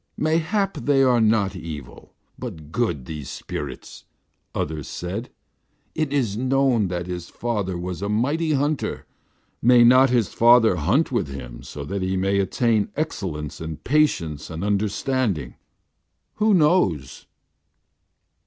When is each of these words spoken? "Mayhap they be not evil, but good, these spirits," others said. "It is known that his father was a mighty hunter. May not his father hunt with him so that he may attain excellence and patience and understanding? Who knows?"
"Mayhap 0.17 0.73
they 0.77 1.03
be 1.03 1.19
not 1.19 1.55
evil, 1.55 2.15
but 2.39 2.71
good, 2.71 3.05
these 3.05 3.29
spirits," 3.29 4.05
others 4.55 4.87
said. 4.87 5.29
"It 5.93 6.11
is 6.11 6.35
known 6.35 6.87
that 6.87 7.05
his 7.05 7.29
father 7.29 7.77
was 7.77 8.01
a 8.01 8.09
mighty 8.09 8.53
hunter. 8.53 9.05
May 9.61 9.83
not 9.83 10.09
his 10.09 10.29
father 10.33 10.75
hunt 10.77 11.11
with 11.11 11.27
him 11.27 11.61
so 11.61 11.85
that 11.85 12.01
he 12.01 12.17
may 12.17 12.39
attain 12.39 12.89
excellence 12.95 13.61
and 13.61 13.83
patience 13.83 14.49
and 14.49 14.63
understanding? 14.63 15.53
Who 16.37 16.55
knows?" 16.55 17.27